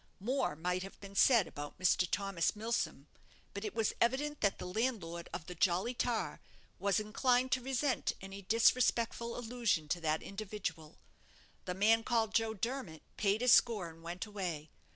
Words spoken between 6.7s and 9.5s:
was inclined to resent any disrespectful